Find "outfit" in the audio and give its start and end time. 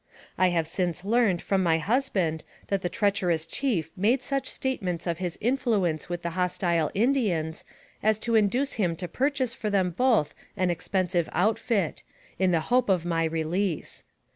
11.33-12.01